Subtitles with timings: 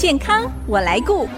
[0.00, 1.28] 健康我来顾。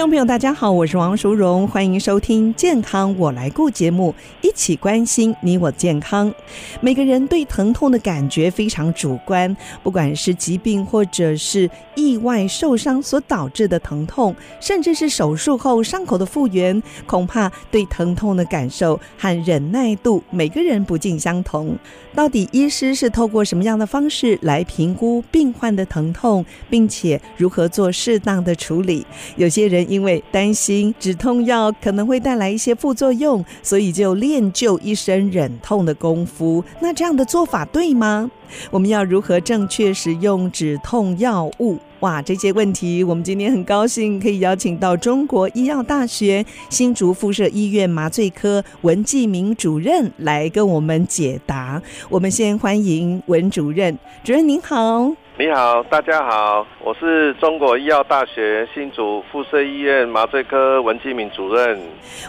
[0.00, 6.32] 听众朋友，大家好，我是王淑荣，欢迎收听《健康我来顾》节目，一起关心你我健康。
[6.80, 21.76] 每个人对疼痛的感觉非常主观，不管是疾病或者是意外受伤所导致的疼痛，甚至是手术后伤口的复原，恐怕对疼痛的感受和忍耐度，每个人不尽相同。
[22.14, 29.06] 到底医师是透过什么样的方式来评估病患的疼痛，并且如何做适当的处理？
[29.36, 29.89] 有些人。
[29.90, 36.62] 因为担心止痛药可能会带来一些副作用，所以就练就一身忍痛的功夫。
[36.80, 38.30] 那这样的做法对吗？
[38.70, 41.78] 我们要如何正确使用止痛药物？
[42.00, 51.82] 哇，这些问题，我们今天很高兴可以邀请到中国医药大学新竹附设医院麻醉科文继明主任来跟我们解答。
[52.08, 55.12] 我们先欢迎文主任，主任您好。
[55.40, 61.80] 你好，大家好，我是中国医药大学新竹附设医院麻醉科文继敏主任。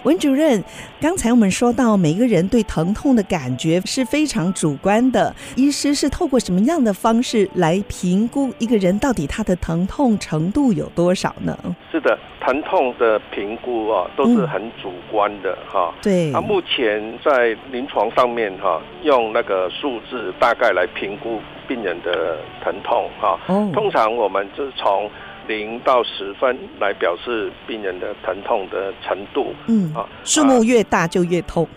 [0.03, 0.63] 文主任，
[1.01, 11.53] 刚才我们说到，每个人对疼痛的感觉是非常主观的，医师是透过什么样的方式来评估一个人到底他的疼痛程度有多少呢？
[11.91, 15.99] 是的，疼痛的评估啊，都是很主观的哈、嗯。
[16.01, 16.33] 对。
[16.33, 21.41] 啊，目前在临床上面哈，用那个数字大概来评估
[21.71, 23.39] 病人的疼痛哈。
[23.71, 25.09] 通常我们就是从
[25.47, 29.53] 零到十分来表示病人的疼痛的程度。
[29.67, 29.93] 嗯。
[29.93, 31.67] 啊，数目越大就越痛。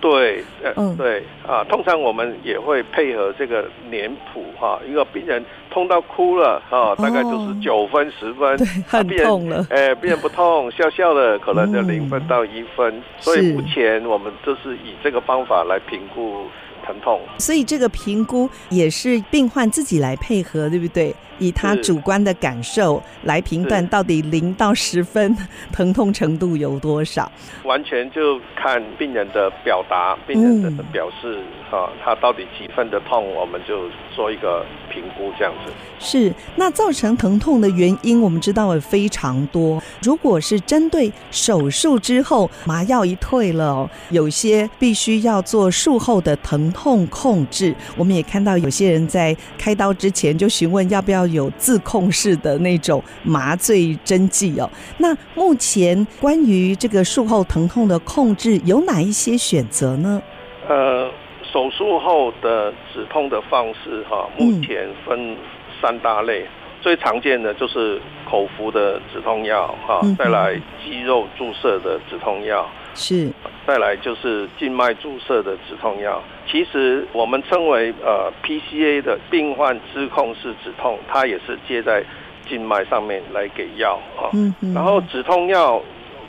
[0.00, 0.44] 对。
[0.76, 0.96] 嗯。
[0.96, 1.24] 对。
[1.46, 5.44] 啊，通常我们也会配合这个脸谱哈，一个病人。
[5.72, 9.64] 痛到哭了啊，大概就是九分十分，很痛了。
[9.70, 12.92] 哎，病人不痛，笑笑的，可能就零分到一分。
[12.96, 13.02] 嗯。
[13.20, 16.44] 所以目前我们就是以这个方法来评估
[16.84, 17.20] 疼痛。
[17.38, 21.14] 所以这个评估也是病患自己来配合，对不对？
[21.40, 25.36] 以他主观的感受来评断到底零到十分
[25.72, 27.30] 疼痛程度有多少。
[27.64, 31.40] 完全就看病人的表达，病人的表示。
[31.40, 35.72] 嗯啊，他到底几分的痛，我们就做一个评估，这样子。
[36.00, 39.80] 是，那造成疼痛的原因，我们知道也非常多。
[40.02, 47.72] 如果是针对手术之后麻药一退了，有些必须要做术后的疼痛控制。
[47.96, 54.68] 我们也看到有些人在开刀之前就询问要不要有自控式的那种麻醉针剂哦。
[54.98, 60.22] 那目前关于这个术后疼痛的控制，有哪一些选择呢？
[60.68, 61.10] 呃。
[61.52, 65.36] 手术后的止痛的方式，哈，目前分
[65.82, 66.46] 三大类，
[66.80, 72.64] 最常见的就是口服的止痛药，哈，再来肌肉注射的止痛药，
[72.94, 73.28] 是，
[73.70, 76.20] 再来就是静脉注射的止痛药。
[76.50, 82.04] 其实我们称为呃 PCA 的病患支控式止痛，它也是接在
[82.48, 84.26] 静脉上面来给药，啊。
[84.32, 85.80] 嗯嗯，然后止痛药。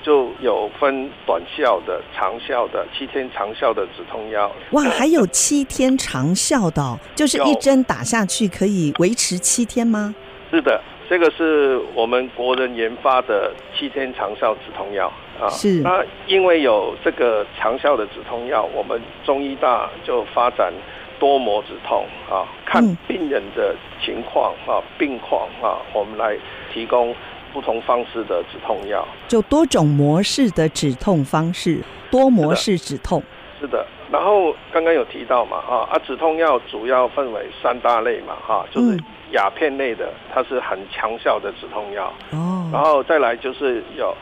[0.03, 4.51] 就有分短效的、长效的，七天长效的止痛药。
[4.71, 10.15] 哇，还有七天长效的，哦，就是一针打下去可以维持七天吗？
[10.49, 15.49] 是的，这个是我们国人研发的七天长效止痛药啊。
[15.49, 15.81] 是。
[15.81, 20.71] 那因为有这个长效的止痛药，我们中医大就发展
[21.19, 26.37] 多模止痛啊，看病人的情况啊、病况啊，我们来
[26.73, 27.13] 提供。
[27.53, 33.21] 不同方式的止痛药，就多种模式的止痛方式，多模式止痛。
[33.59, 38.97] 是的，然后刚刚有提到嘛，啊啊，止痛药主要分为三大类嘛，哈，就是
[39.31, 42.13] 鸦片类的，它是很强效的止痛药。
[42.31, 44.15] 哦，然后再来就是有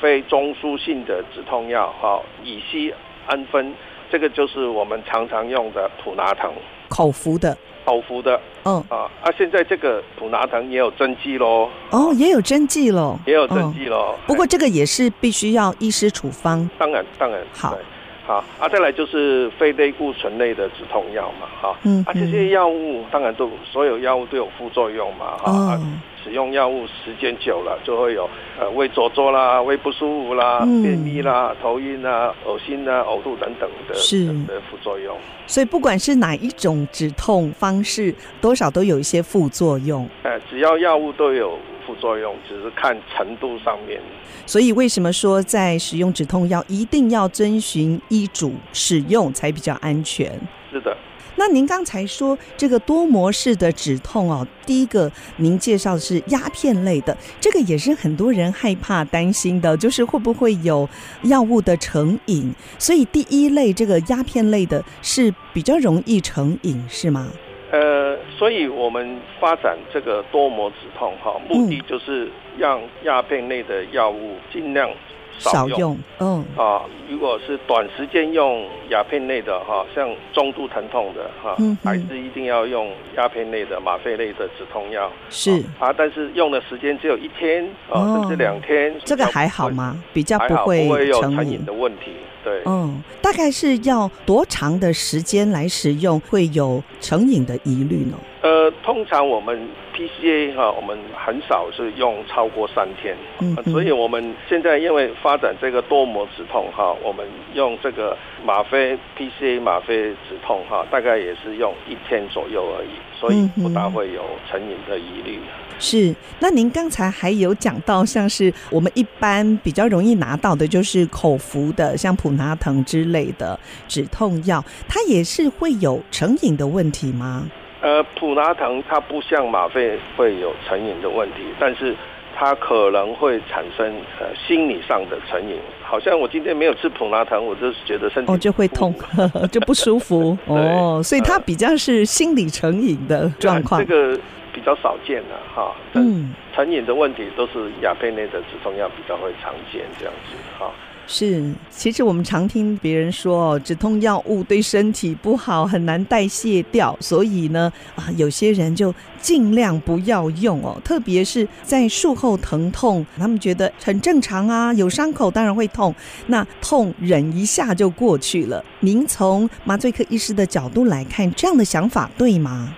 [0.00, 2.92] 非中枢性的止痛药，哈，乙烯
[3.26, 3.72] 胺酚，
[4.10, 6.52] 这个就是我们常常用的普拿疼，
[6.88, 7.56] 口服的。
[7.84, 8.82] 口服的，嗯。
[8.88, 14.14] 啊，啊，现在这个普拿疼也有针剂喽，哦，也有针剂喽，也有针剂喽。
[14.26, 17.76] 不过这个也是必须要医师处方，当然当然好，
[18.26, 25.52] 好啊，再来就是非类固醇类的止痛药嘛，哈，嗯，啊，这些药物当然都所有药物都有副作用嘛，哈。
[25.52, 25.80] 哦啊
[26.24, 28.26] 使用药物时间久了，就会有
[28.58, 35.14] 呃胃灼灼啦、胃不舒服啦、嗯、便秘啦、头晕啦、恶心啦、呕吐等等的是的副作用。
[35.46, 40.08] 所以不管是哪一种止痛方式，多少都有一些副作用。
[40.22, 44.00] 呃，只要药物都有副作用，只是看程度上面。
[44.46, 50.32] 所以为什么说在使用止痛药一定要遵循医嘱使用才比较安全？
[50.72, 50.96] 是的。
[51.36, 60.88] 那您刚才说这个多模式的止痛哦，第一个您介绍的是鸦片类的，这个也是很多人害怕担心的，就是会不会有
[61.22, 62.54] 药物的成瘾？
[62.78, 67.26] 所以第一类这个鸦片类的是比较容易成瘾，是吗？
[67.72, 68.03] 呃，
[68.44, 74.90] 所以我们发展这个多膜止痛哈，目的就是让鸦片类的药物尽量。
[75.38, 85.10] 少用，嗯啊，如果是短时间用鸦片类的哈，像中度疼痛的哈，嗯、还是一定要用鸦片类的吗啡类的止痛药。
[85.30, 85.50] 是
[85.80, 89.96] 啊，但是用的时间只有一天啊，哦、甚至两天，这个还好吗？
[90.12, 92.12] 比较不会，不会有成瘾的问题。
[92.44, 98.18] 对，嗯，大概是要多长的时间来使用会有成瘾的疑虑呢？
[98.42, 107.24] 呃，通常我们 PCA 哈，我们很少是用超过三天，嗯，所以我们现在因为发展这个多膜止痛哈，我们
[107.54, 115.38] 用这个吗啡 PCA 吗啡止痛哈，大概也是用一天左右而已，所以不大会有成瘾的疑虑。
[115.78, 123.58] 是，那您刚才还有讲到，像是我们一般比较容易拿到的，就是口服的，像普拿疼之类的
[123.88, 127.48] 止痛药，它也是会有成瘾的问题吗？
[127.84, 131.94] 呃，普拿疼它不像吗啡会有成瘾的问题，但是
[132.34, 133.86] 它可能会产生
[134.18, 135.58] 呃心理上的成瘾。
[135.82, 138.94] 好像我今天没有吃普拿疼，我就是觉得身体哦就会痛，
[139.52, 143.84] 就不舒服 哦，所以它比较是心理成瘾的状况。
[143.84, 144.18] 这个
[144.52, 150.70] 比较少见的哈，嗯，成瘾的问题都是亚非类的止痛药比较会常见这样子哈。
[151.06, 160.80] 是，其实我们常听别人说哦，止痛药物对身体不好，很难代谢掉，所以呢，啊，有些人就尽量不要用哦。
[160.82, 165.94] 特别是在术后疼痛，他们觉得很正常啊，有伤口当然会痛，
[166.28, 168.64] 那痛忍一下就过去了。
[168.80, 172.74] 您从麻醉科医师的角度来看，这样的想法对吗？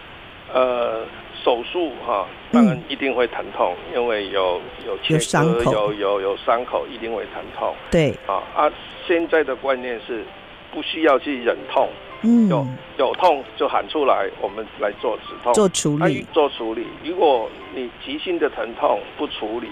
[0.53, 1.05] 呃。
[1.47, 7.73] 手术哈，当然一定会疼痛，嗯、因为有有切割，有有有伤口，一定会疼痛。
[7.89, 8.73] 对啊啊！
[9.07, 10.25] 现在的观念是
[10.75, 11.89] 不需要去忍痛，
[12.23, 12.67] 嗯，有
[12.99, 16.85] 有痛就喊出来，我们来做止痛，做处理，啊、做处理。
[17.05, 19.69] 如果你急性的疼痛不处理，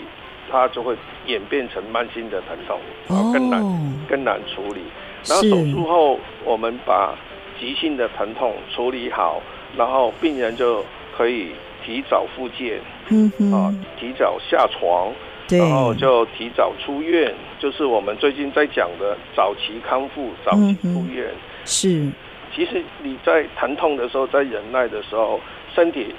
[0.48, 0.94] 它就会
[1.26, 2.78] 演变成慢性的疼痛，
[3.08, 3.76] 啊，更难、哦、
[4.08, 4.82] 更难处理。
[5.26, 7.16] 然后手术后，我们把
[7.58, 9.42] 急性的疼痛处理好，
[9.76, 10.84] 然后病人就。
[11.16, 11.52] 可以
[11.84, 12.80] 提早复健，
[13.10, 15.12] 嗯哼啊，提早下床，
[15.48, 21.26] 对然后就提早出院，就是我们最近在讲的早期康复、早期出院。
[21.28, 22.08] 嗯、是，
[22.54, 25.38] 其实你在疼痛的时候，在忍耐的时候，
[25.74, 26.14] 身体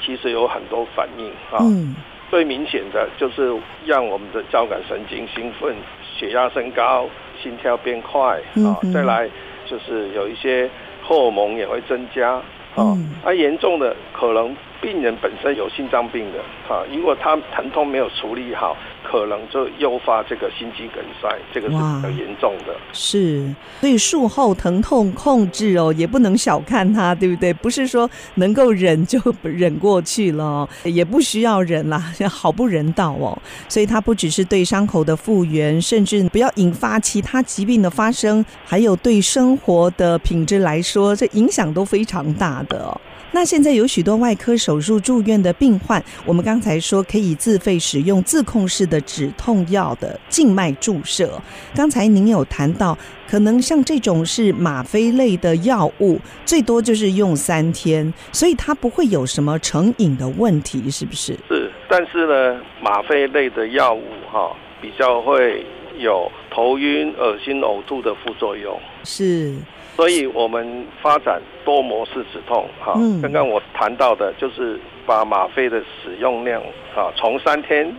[0.00, 1.58] 其实有很多反应啊。
[1.60, 1.96] 嗯、
[2.30, 3.52] 最明显的就是
[3.84, 5.74] 让我们的交感神经兴奋，
[6.16, 7.08] 血压升高，
[7.42, 8.78] 心跳变快、嗯、啊。
[8.92, 9.28] 再来
[9.66, 10.70] 就是有一些
[11.02, 12.40] 荷尔蒙也会增加。
[12.76, 16.38] 嗯，啊，严重的可能病人本身有心脏病的，
[16.72, 22.74] 啊，如果他疼痛没有处理好，可能就诱发这个心肌梗塞，这个是比较严重的。
[22.92, 27.52] 是，所以术后疼痛控制哦，也不能小看它，对不对？
[27.52, 33.36] 不是说能够忍就忍过去了， 也不需要忍啦，好不人道哦。
[33.68, 43.00] 所以它不只是对伤口的复原，甚至不要引发其他疾病的发生，还有对生活的品质来说，这影响都非常大的哦。
[43.30, 51.40] 那现在有许多外科手术住院的病患，我们刚才说可以自费使用自控式的止痛药的静脉注射。
[51.76, 52.98] 刚才您有谈到，
[53.28, 61.38] 可能像这种是吗啡类的药物，最多就是用三天，所以它不会有什么成瘾的问题，是不是？
[61.48, 64.50] 是，但是呢，吗啡类的药物哈，
[64.82, 65.64] 比较会
[65.98, 68.76] 有头晕、恶心、呕吐的副作用。
[69.04, 69.54] 是。
[69.98, 76.62] 所以我们发展多模式止痛，哈，刚刚我谈到的就是把吗啡的使用量，
[76.94, 77.92] 啊，从三天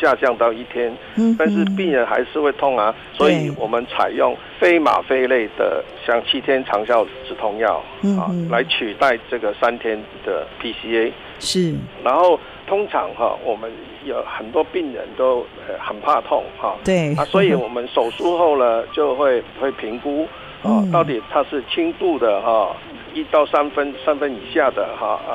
[0.00, 0.96] 下降到一天，
[1.36, 7.82] 但是病人还是会痛啊，所以我们采用非吗啡类的，像七天长效止痛药，
[8.16, 11.10] 啊，来取代这个三天的 PCA。
[11.40, 12.38] 是，然后
[12.68, 13.68] 通常哈，我们
[14.04, 15.44] 有很多病人都
[15.80, 20.28] 很怕痛，哈，对，啊，所以我们手术后呢，就会会评估。
[20.62, 22.76] 啊，到底它是轻度的哈，
[23.14, 25.34] 一到三分三分以下的哈，啊，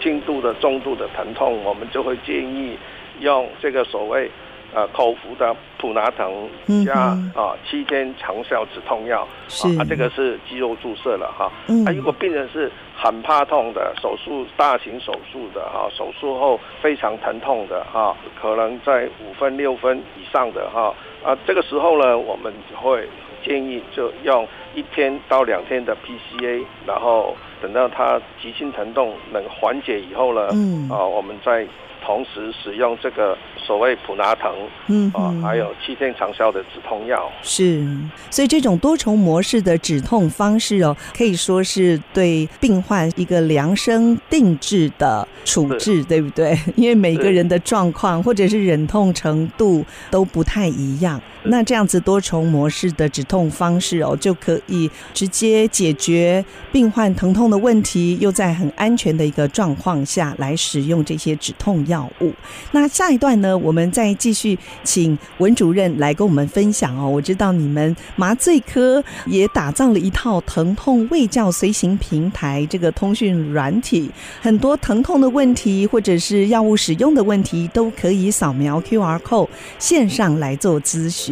[0.00, 2.78] 轻度的、中度的疼痛，我们就会建议
[3.20, 4.30] 用这个所谓
[4.74, 6.48] 呃口服的普拿疼
[6.84, 6.94] 加
[7.34, 11.50] 啊七天长效止痛药，是啊，这个是肌肉注射了哈。
[11.68, 23.06] 嗯，啊，如果病人是很怕痛的，手术大型手术的哈，手术后非常疼痛的哈，可能在五分六分以上的哈，啊，这个时候呢，我们会
[23.44, 31.66] 建议就用一天到两天的 PCA，然后等到他急性疼痛能缓解以后呢，嗯，啊，我们再
[32.04, 33.36] 同时使用这个。
[33.72, 34.52] 所谓普拿疼，
[34.88, 37.82] 嗯啊，还有七天长效的止痛药，是，
[38.30, 46.54] 所以这种多重模式的止痛方式哦，可以说是对病患一个量身定制的处置，对不对？
[46.76, 62.32] 因为每个人的状况或者是忍痛程度都不太一样， 那这样子多重模式的止痛方式哦，就可以直接解决病患疼痛的问题，又在很安全的一个状况下来使用这些止痛药物。
[62.70, 63.56] 那下一段呢？
[63.58, 67.08] 我们再继续请文主任来跟我们分享哦。
[67.08, 81.31] 我知道你们麻醉科也打造了一套疼痛卫教随行平台，这个通讯软体，很多疼痛的问题或者是药物使用的问题，都可以扫描 QR code 线上来做咨询。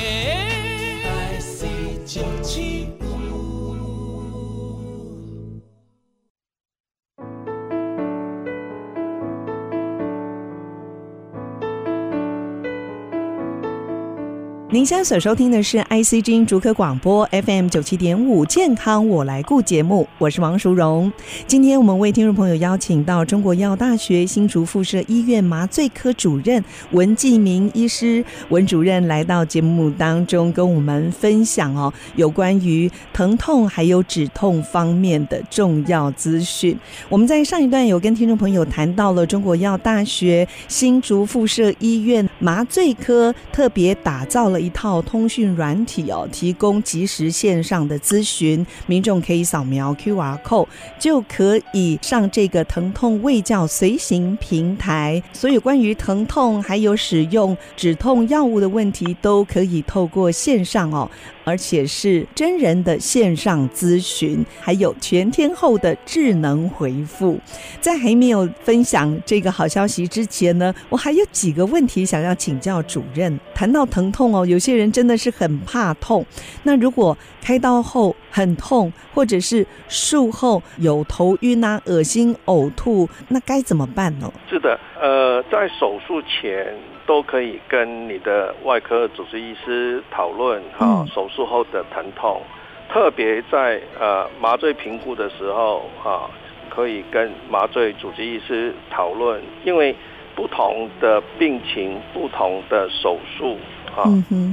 [14.81, 21.13] 您现在所收听的是 ICG 竹科广播 FM 九七点五健康我来顾节目，我是王淑荣。
[21.45, 36.75] 今天我们为听众朋友邀请到中国医药大学新竹附设医院麻醉科主任文季明医师，文主任来到节目当中跟我们分享哦，有关于疼痛还有止痛方面的重要资讯。
[37.07, 44.59] 我们在上一段有跟听众朋友谈到了中国医药大学新竹附设医院麻醉科特别打造了。
[44.59, 50.67] 一套通讯软体哦，提供即时线上的咨询，民众可以扫描 QR code
[50.99, 55.21] 就可以上这个疼痛卫教随行平台。
[55.33, 61.09] 所有关于疼痛还有使用止痛药物的问题，都可以透过线上哦。
[61.43, 67.39] 而且是真人的线上咨询，还有全天候的智能回复。
[67.81, 73.39] 在还没有分享这个好消息之前呢，我还有几个问题想要请教主任。
[73.55, 76.23] 谈到疼痛哦，有些人真的是很怕痛。
[76.63, 84.31] 那如果开刀后很痛，或者是术后有头晕啊、恶心、呕吐，那该怎么办呢？
[84.47, 86.73] 是的，呃，在手术前。
[87.07, 92.41] 都可以跟你的外科主治医师讨论哈，手术后的疼痛，
[92.89, 96.29] 特别在呃麻醉评估的时候哈，
[96.69, 99.93] 可以跟麻醉主治医师讨论，因为
[100.35, 103.57] 不同的病情、不同的手术
[103.95, 104.03] 哈，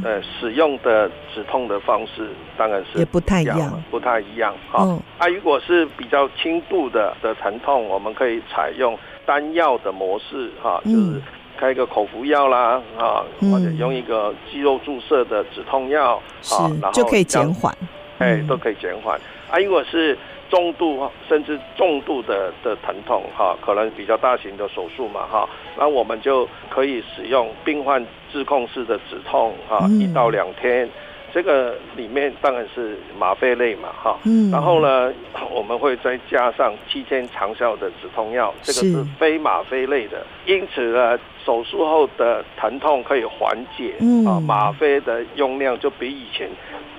[0.04, 4.84] 呃使用的止痛的方式当然是也不太一样，不太一样哈。
[5.18, 11.20] 啊，如果是比较轻度的的疼痛，我们可以采用单药的模式哈，就是。
[11.60, 16.14] 开一个口服药啦，啊，或者用一个肌肉注射的止痛药，
[16.52, 17.76] 啊，然后就可以减缓，
[18.18, 19.20] 哎，都可以减缓。
[19.50, 20.16] 啊，如果是
[20.50, 30.88] 中度甚至重度的的疼痛，哈，可能比较大型的手术嘛，哈，那我们就可以使用病患自控式的止痛，哈，一到两天。
[31.32, 35.12] 这个里面当然是吗啡类嘛，哈，嗯，然后呢，
[35.50, 46.48] 我们会再加上七天长效的止痛药，这个是非吗啡类的，因此呢，手术后的疼痛可以缓解，嗯，啊，吗啡的用量就比以前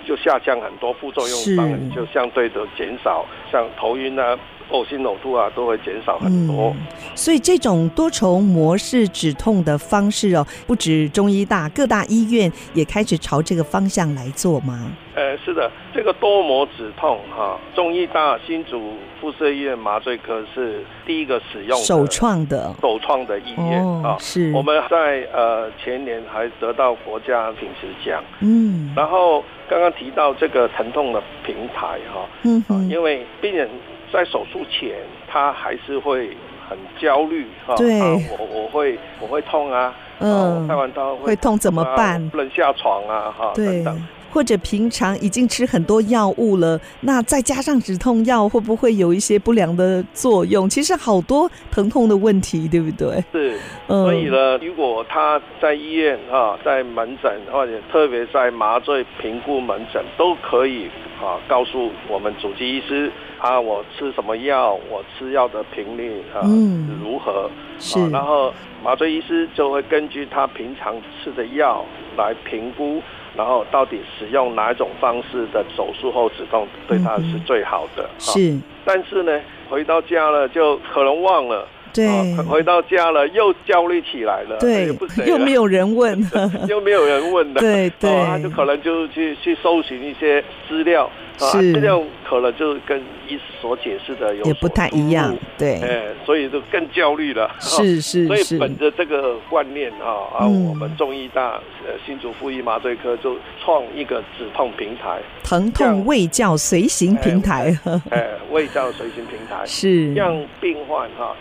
[0.06, 4.38] 就下降很多，副作用当然就相对的减少，像头晕啊。
[4.72, 6.74] 呕心呕吐啊，都会减少很多。
[6.76, 6.78] 嗯，
[7.16, 14.92] 所以这种多重模式止痛的方式哦，不止中医大，各大医院也开始朝这个方向来做吗？
[15.16, 24.16] 呃，是的，这个多模止痛哈，中医大新竹附设医院麻醉科是第一个使用首创的首创的医院啊。
[24.20, 28.24] 是我们在呃前年还得到国家品质奖。
[28.40, 33.68] 嗯，然后刚刚提到这个疼痛的平台哈，嗯，因为病人。
[34.12, 34.98] 在手术前，
[35.28, 36.36] 他还是会
[36.68, 37.76] 很焦虑哈。
[37.76, 38.00] 对，
[38.38, 39.94] 我我会我会痛啊。
[40.20, 40.68] 嗯。
[40.68, 42.30] 开完刀会，会痛怎么办？
[42.30, 43.52] 不能下床啊哈。
[43.56, 43.84] 对。
[43.84, 44.08] 等等。
[44.32, 50.70] 或者平常已经吃很多药物了，那再加上止痛药，会不会有一些不良的作用？
[50.70, 53.24] 其实好多疼痛的问题，对不对？
[53.32, 53.58] 是，
[53.88, 60.86] 所以呢，如果他在医院啊，在门诊，或者特别在麻醉评估门诊，都可以
[61.22, 67.50] 啊，告诉我们主治医师啊，我吃什么药，我吃药的频率啊、嗯、如何？
[67.80, 71.86] 是，然后麻醉医师就会根据他平常吃的药
[72.20, 73.02] 来评估。
[73.38, 78.04] 然后到底使用哪一种方式的手术后止痛对他是最好的？
[78.04, 81.66] 嗯、是，但是呢，回到家了就可能忘了。
[81.94, 84.58] 对，回到家了又焦虑起来了。
[84.60, 84.90] 对，
[85.26, 86.20] 又没有人问，
[86.68, 87.62] 又没有人问的。
[87.62, 91.10] 对对，他就可能就去去搜寻一些资料。
[91.40, 97.50] 是，这样可能就跟医师所解释的有也不太一样，对，哎，所以就更焦虑了。
[97.60, 101.52] 是是是，所以本着这个观念啊啊，我们中医大
[101.86, 107.78] 呃新竹附一麻醉科就创一个止痛平台，疼痛卫教随行平台，
[108.12, 110.14] 哎， 卫教随行平台是。
[110.14, 111.36] 让病患哈，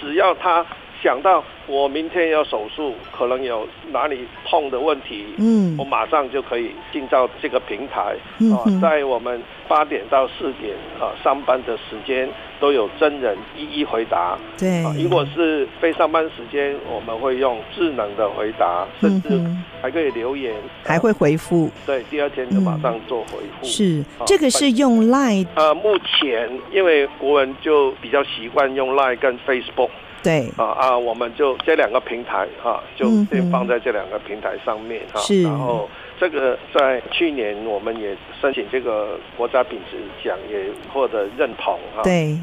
[0.00, 0.64] 只要他。
[1.02, 12.28] 想到我明天要手术，可能有哪里痛的问题，嗯，我马上就可以进到这个平台，嗯、啊，在我们八点到四点啊上班的时间
[12.60, 19.40] 都有真人一一回答，对、啊，如果是非上班时间，我们会用智能的回答，甚至
[19.80, 23.64] 还可以留言，还会回复，对，第二天就马上做回复、嗯。
[23.64, 29.90] 是，这个是用 Line，呃，目前因为国人就比较习惯用 Line 跟 Facebook。
[30.20, 35.20] 对啊啊，我们就这两个平台哈，就先放在这两个平台上面哈。
[35.20, 35.44] 是。
[35.44, 35.88] 然后
[36.20, 42.02] 这个在去年我们也申请这个国家品质奖，也获得认同啊。
[42.02, 42.36] 对。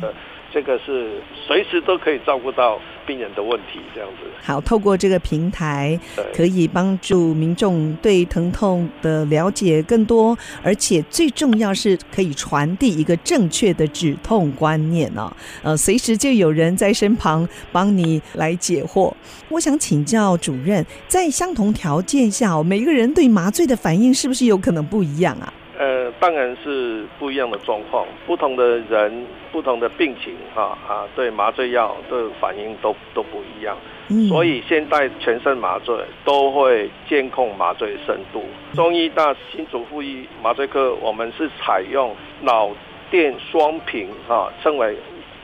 [0.53, 4.29] 这个是随时都可以照顾到病人的问题，这样子。
[4.41, 5.99] 好，透过这个平台，
[6.33, 15.31] 可以帮助民众对疼痛的了解更多，而且最重要是可以传递一个正确的止痛观念哦。
[15.63, 19.13] 呃，随时就有人在身旁帮你来解惑。
[19.49, 25.53] 我想请教主任，在相同条件下，每个人对麻醉的反应是不是有可能不一样啊？
[25.77, 33.77] 呃，当然是不一样的状况，不同的人、不同的病情，啊啊，对麻醉药的反应都都不一样。
[34.09, 38.43] 嗯，所以现在全身麻醉都会监控麻醉深度。
[38.73, 42.69] 中医大新竹附一麻醉科，我们是采用脑
[43.09, 44.95] 电双屏啊，称为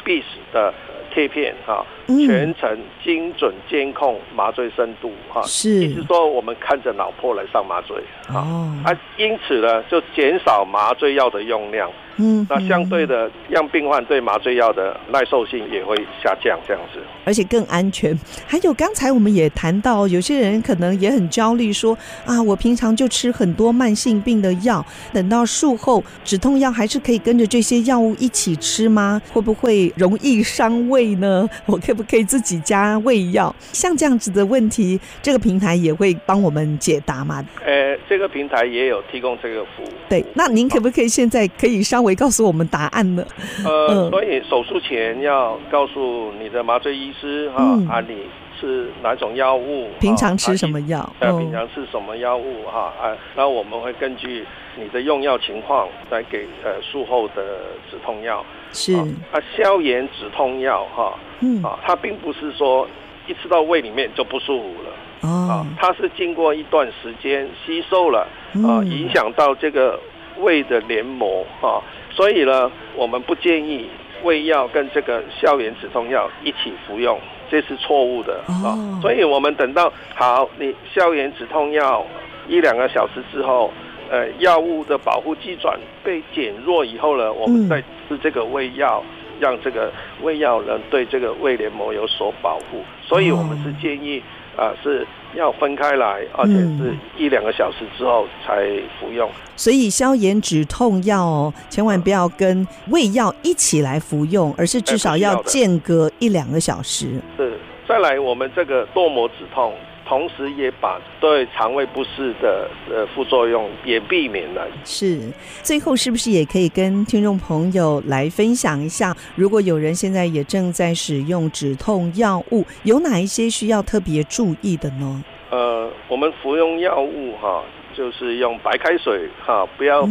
[0.06, 0.24] BIS
[0.54, 0.74] 的。
[1.14, 7.96] 贴片哈，全程精准监控麻醉深度哈，是，意思说我们看着脑波来上麻醉
[8.30, 11.90] 哦，啊，因此呢就减少麻醉药的用量。
[12.18, 18.16] 嗯，那相对的，让病患对麻醉药的耐受性也会下降，这样子，而且更安全。
[18.46, 29.20] 还有刚才我们也谈到，有些人可能也很焦虑，说啊，我平常就吃很多慢性病的药，等到术后止痛药还是可以跟着这些药物一起吃吗？
[29.32, 31.50] 会不会容易伤胃呢？
[31.66, 33.54] 我可不可以自己加胃药？
[33.74, 37.46] 像这样子的问题，这个平台也会帮我们解答吗？
[37.66, 39.90] 呃，这个平台也有提供这个服务。
[40.08, 43.26] 对，那您可不可以现在可以稍微告诉我们答案呢？
[43.66, 48.16] 呃，所以手术前要告诉你的麻醉医师哈，嗯、啊，你
[48.58, 49.90] 吃哪种药物？
[50.00, 51.14] 平常吃什么药？
[51.20, 52.94] 呃、啊，平常吃什么药物哈？
[53.02, 54.46] 啊，然后我们会根据
[54.80, 57.44] 你的用药情况来给呃术后的
[57.90, 58.46] 止痛药。
[58.74, 58.94] 是
[59.32, 62.88] 啊，消炎止痛药哈，嗯啊，它并不是说
[63.28, 68.28] 一吃到胃里面就不舒服了哦，啊，它是经过一段时间吸收了
[68.66, 70.00] 啊，影响到这个。
[70.38, 73.88] 胃的黏膜啊，所以呢，我们不建议
[74.24, 77.20] 胃药跟这个消炎止痛药一起服用，
[77.52, 78.74] 这是错误的啊。
[79.02, 82.04] 所以我们等到好，你消炎止痛药
[82.48, 83.72] 一两个小时之后，
[84.12, 89.02] 呃，药物的保护机转被减弱以后呢，我们再吃这个胃药，
[89.40, 92.84] 让这个胃药能对这个胃黏膜有所保护。
[93.08, 94.22] 所以我们是建议
[94.56, 95.08] 啊，是。
[95.34, 98.68] 要分开来，而且是一两个小时之后才
[99.00, 99.30] 服用。
[99.30, 107.22] 嗯、所以消炎止痛药哦，千万不要跟胃药一起来服用，而是至少要间隔一两个小时。
[107.38, 109.74] 是，再来我们这个多膜止痛。
[110.08, 114.68] 同时也把对肠胃不适的呃副作用也避免了。
[114.84, 115.20] 是，
[115.64, 125.24] 最后是不是也可以跟听众朋友来分享一下，如果有人现在也正在使用止痛药物，有哪一些需要特别注意的呢？
[125.50, 130.02] 呃，我们服用药物哈，就就是用白开水哈，不要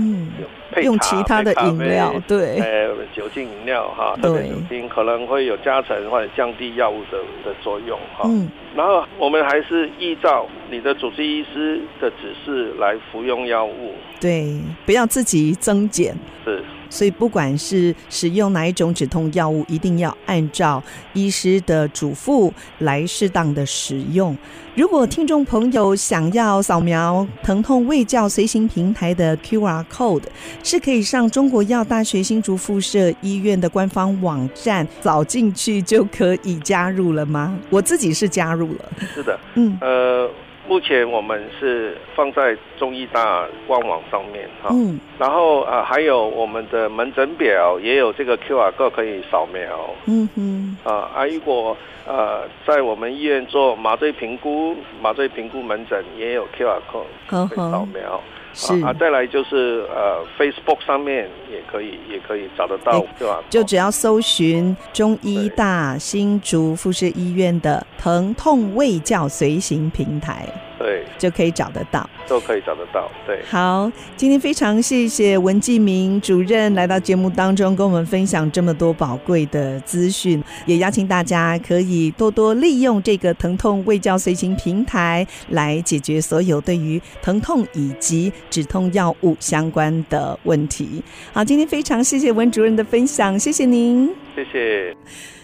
[0.71, 8.23] 配用其他的饮料，对，呃，酒精饮料哈，特别酒精可能会有加成或者降低药物的的作用哈。
[8.27, 16.63] 嗯，然后我们还是依照你的主治医师的指示来服用药物，对，不要自己增减，是。
[16.91, 20.83] 所以，不管是使用哪一种止痛药物，一定要按照
[21.15, 24.37] 医师的嘱咐来适当的使用。
[24.75, 30.23] 如果听众朋友想要扫描疼痛卫教随行平台的 QR code，
[30.63, 37.59] 是可以上中国药大学新竹附设医院的官方网站扫进去就可以加入了吗？
[37.71, 38.85] 我自己是加入了。
[39.15, 40.31] 是的，嗯，呃。
[40.71, 58.21] 目前我们是放在中医大官网上面哈，嗯，然后啊还有我们的门诊表也有这个 QR code 可以扫描，嗯哼，啊啊如果呃在我们医院做麻醉评估，麻醉评估门诊也有 QR code 可以扫描。
[58.25, 58.40] 是
[58.83, 63.43] 啊，再来就是呃，Facebook 上面也可以，也可以找得到，对吧？
[63.49, 70.47] 就只要搜寻中医大新竹附设医院的疼痛卫教随行平台。
[70.81, 73.07] 对，就可以找得到，都可以找得到。
[73.27, 91.05] 对，好，今天非常谢谢文继明主任来到节目当中，跟我们分享这么多宝贵的资讯，也邀请大家可以多多利用这个疼痛未教随行平台来解决所有对于疼痛以及止痛药物相关的问题。
[91.35, 94.97] 好，今天非常谢谢文主任的分享，谢谢您，谢谢。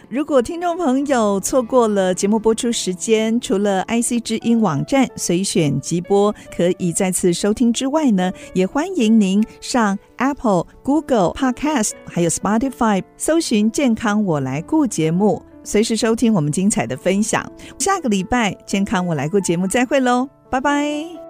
[0.08, 17.44] 如果听众朋友错过了节目播出时间，除了 IC 之音网站随选即播可以再次收听之外呢，也欢迎您上 Apple、Google Podcast 还有 Spotify 搜寻“健康我来顾”节目，随时收听我们精彩的分享。
[17.78, 21.25] 下个礼拜“健康我来顾”节目再会喽，拜拜。